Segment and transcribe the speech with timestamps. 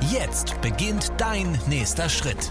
[0.00, 2.50] Jetzt beginnt dein nächster Schritt.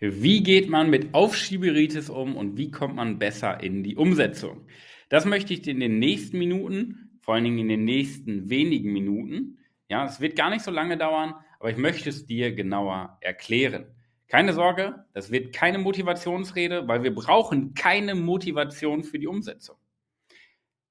[0.00, 4.66] Wie geht man mit Aufschieberitis um und wie kommt man besser in die Umsetzung?
[5.08, 8.92] Das möchte ich dir in den nächsten Minuten, vor allen Dingen in den nächsten wenigen
[8.92, 13.18] Minuten, ja, es wird gar nicht so lange dauern, aber ich möchte es dir genauer
[13.20, 13.86] erklären.
[14.28, 19.76] Keine Sorge, das wird keine Motivationsrede, weil wir brauchen keine Motivation für die Umsetzung.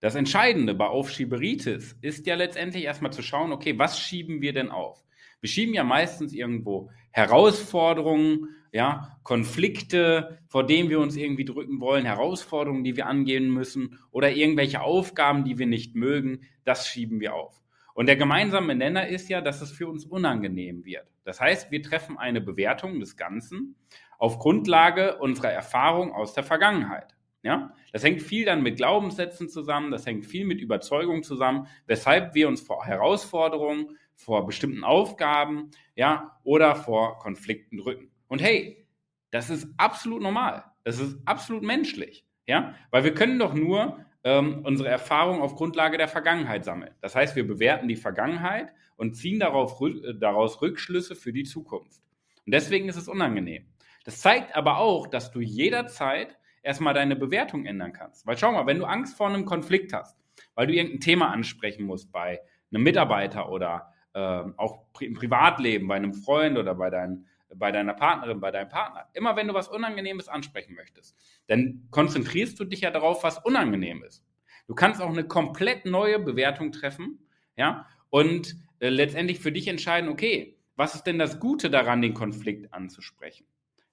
[0.05, 4.69] Das Entscheidende bei Aufschieberitis ist ja letztendlich erstmal zu schauen, okay, was schieben wir denn
[4.69, 5.03] auf?
[5.41, 12.05] Wir schieben ja meistens irgendwo Herausforderungen, ja, Konflikte, vor denen wir uns irgendwie drücken wollen,
[12.05, 17.34] Herausforderungen, die wir angehen müssen oder irgendwelche Aufgaben, die wir nicht mögen, das schieben wir
[17.34, 17.63] auf.
[17.95, 21.07] Und der gemeinsame Nenner ist ja, dass es für uns unangenehm wird.
[21.23, 23.75] Das heißt, wir treffen eine Bewertung des Ganzen
[24.19, 27.15] auf Grundlage unserer Erfahrung aus der Vergangenheit.
[27.46, 32.34] Ja, das hängt viel dann mit Glaubenssätzen zusammen, das hängt viel mit Überzeugung zusammen, weshalb
[32.34, 38.10] wir uns vor Herausforderungen, vor bestimmten Aufgaben, ja, oder vor Konflikten drücken.
[38.27, 38.87] Und hey,
[39.29, 40.63] das ist absolut normal.
[40.84, 42.26] Das ist absolut menschlich.
[42.48, 46.96] Ja, weil wir können doch nur ähm, unsere Erfahrung auf Grundlage der Vergangenheit sammeln.
[46.99, 52.02] Das heißt, wir bewerten die Vergangenheit und ziehen darauf, äh, daraus Rückschlüsse für die Zukunft.
[52.43, 53.68] Und deswegen ist es unangenehm.
[54.04, 58.26] Das zeigt aber auch, dass du jederzeit erstmal deine Bewertung ändern kannst.
[58.26, 60.18] Weil schau mal, wenn du Angst vor einem Konflikt hast,
[60.55, 64.19] weil du irgendein Thema ansprechen musst bei einem Mitarbeiter oder äh,
[64.58, 67.28] auch im Privatleben, bei einem Freund oder bei deinen
[67.58, 69.08] bei deiner Partnerin, bei deinem Partner.
[69.13, 71.16] Immer wenn du was Unangenehmes ansprechen möchtest,
[71.48, 74.25] dann konzentrierst du dich ja darauf, was unangenehm ist.
[74.68, 80.09] Du kannst auch eine komplett neue Bewertung treffen, ja, und äh, letztendlich für dich entscheiden,
[80.09, 83.46] okay, was ist denn das Gute daran, den Konflikt anzusprechen?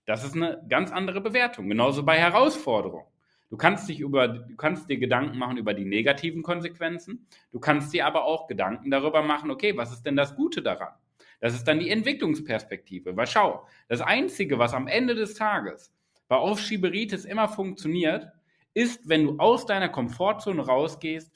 [0.04, 1.68] Das ist eine ganz andere Bewertung.
[1.68, 3.06] Genauso bei Herausforderungen.
[3.50, 7.26] Du kannst dich über, du kannst dir Gedanken machen über die negativen Konsequenzen.
[7.52, 10.94] Du kannst dir aber auch Gedanken darüber machen, okay, was ist denn das Gute daran?
[11.40, 13.16] Das ist dann die Entwicklungsperspektive.
[13.16, 15.92] Weil schau, das Einzige, was am Ende des Tages
[16.28, 18.28] bei Aufschieberitis immer funktioniert,
[18.74, 21.30] ist, wenn du aus deiner Komfortzone rausgehst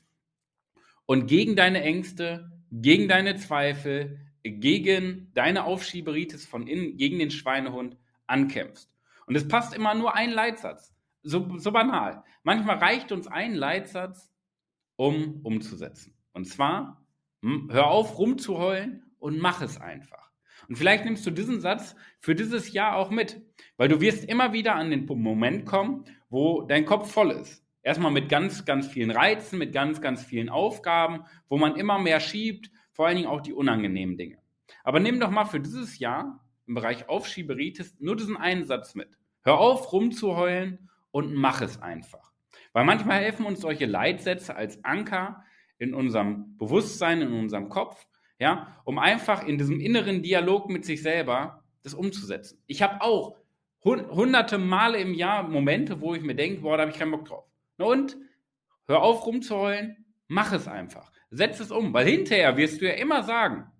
[1.04, 7.98] und gegen deine Ängste, gegen deine Zweifel, gegen deine Aufschieberitis von innen, gegen den Schweinehund
[8.26, 8.90] ankämpfst.
[9.26, 10.94] Und es passt immer nur ein Leitsatz.
[11.22, 12.22] So, so banal.
[12.42, 14.30] Manchmal reicht uns ein Leitsatz,
[14.96, 16.16] um umzusetzen.
[16.32, 17.04] Und zwar,
[17.42, 20.30] hm, hör auf rumzuheulen und mach es einfach.
[20.68, 23.40] Und vielleicht nimmst du diesen Satz für dieses Jahr auch mit,
[23.76, 27.64] weil du wirst immer wieder an den Moment kommen, wo dein Kopf voll ist.
[27.82, 32.18] Erstmal mit ganz, ganz vielen Reizen, mit ganz, ganz vielen Aufgaben, wo man immer mehr
[32.20, 34.38] schiebt, vor allen Dingen auch die unangenehmen Dinge.
[34.82, 39.08] Aber nimm doch mal für dieses Jahr im Bereich Aufschieberitis nur diesen einen Satz mit.
[39.42, 42.32] Hör auf, rumzuheulen und mach es einfach.
[42.72, 45.44] Weil manchmal helfen uns solche Leitsätze als Anker
[45.78, 48.06] in unserem Bewusstsein, in unserem Kopf,
[48.38, 52.62] ja, um einfach in diesem inneren Dialog mit sich selber das umzusetzen.
[52.66, 53.36] Ich habe auch
[53.84, 57.24] hunderte Male im Jahr Momente, wo ich mir denke, boah, da habe ich keinen Bock
[57.24, 57.44] drauf.
[57.78, 58.16] Und?
[58.88, 61.10] Hör auf rumzuheulen, mach es einfach.
[61.30, 63.70] Setz es um, weil hinterher wirst du ja immer sagen,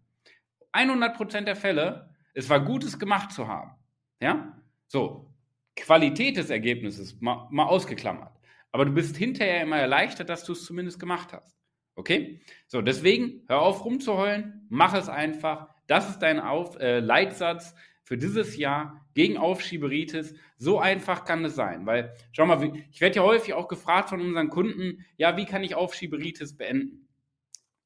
[0.73, 3.73] 100% der Fälle, es war Gutes gemacht zu haben.
[4.21, 4.63] Ja?
[4.87, 5.35] So,
[5.75, 8.33] Qualität des Ergebnisses mal, mal ausgeklammert.
[8.73, 11.57] Aber du bist hinterher immer erleichtert, dass du es zumindest gemacht hast.
[11.95, 12.43] Okay?
[12.67, 15.69] So, deswegen hör auf rumzuheulen, mach es einfach.
[15.87, 20.35] Das ist dein auf, äh, Leitsatz für dieses Jahr gegen Aufschieberitis.
[20.59, 24.21] So einfach kann es sein, weil schau mal, ich werde ja häufig auch gefragt von
[24.21, 27.09] unseren Kunden, ja, wie kann ich Aufschieberitis beenden?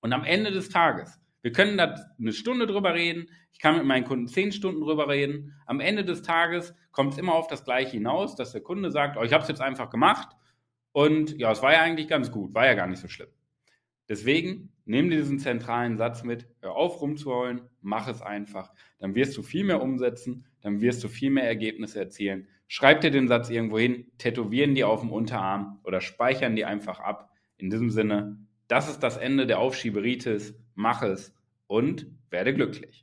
[0.00, 3.84] Und am Ende des Tages, wir können da eine Stunde drüber reden, ich kann mit
[3.84, 5.54] meinen Kunden zehn Stunden drüber reden.
[5.66, 9.16] Am Ende des Tages kommt es immer auf das Gleiche hinaus, dass der Kunde sagt,
[9.16, 10.36] oh, ich habe es jetzt einfach gemacht
[10.92, 13.28] und ja, es war ja eigentlich ganz gut, war ja gar nicht so schlimm.
[14.08, 18.72] Deswegen nimm diesen zentralen Satz mit, hör auf rumzuheulen, mach es einfach.
[18.98, 22.48] Dann wirst du viel mehr umsetzen, dann wirst du viel mehr Ergebnisse erzielen.
[22.66, 26.98] Schreib dir den Satz irgendwo hin, tätowieren die auf dem Unterarm oder speichern die einfach
[26.98, 27.30] ab.
[27.56, 28.38] In diesem Sinne,
[28.70, 31.34] das ist das Ende der Aufschieberitis, mach es
[31.66, 33.02] und werde glücklich.